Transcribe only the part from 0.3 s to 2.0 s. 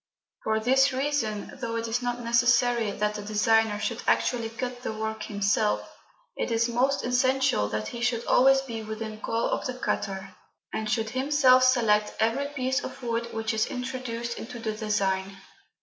For this reason, though it